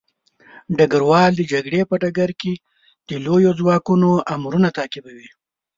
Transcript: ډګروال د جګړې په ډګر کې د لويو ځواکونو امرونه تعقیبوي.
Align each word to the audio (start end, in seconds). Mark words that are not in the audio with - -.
ډګروال 0.77 1.31
د 1.35 1.41
جګړې 1.51 1.81
په 1.89 1.95
ډګر 2.01 2.31
کې 2.41 2.53
د 3.09 3.11
لويو 3.25 3.51
ځواکونو 3.59 4.09
امرونه 4.35 4.69
تعقیبوي. 4.77 5.29